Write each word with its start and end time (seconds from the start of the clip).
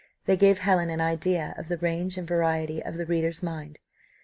They 0.25 0.35
gave 0.35 0.57
Helen 0.57 0.89
an 0.89 0.99
idea 0.99 1.53
of 1.59 1.67
the 1.67 1.77
range 1.77 2.17
and 2.17 2.27
variety 2.27 2.81
of 2.81 2.95
the 2.95 3.05
reader's 3.05 3.43
mind. 3.43 3.77